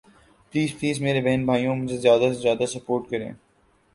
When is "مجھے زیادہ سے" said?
1.75-2.39